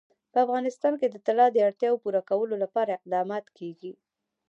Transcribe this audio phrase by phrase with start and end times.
[0.31, 3.93] په افغانستان کې د طلا د اړتیاوو پوره کولو لپاره اقدامات کېږي.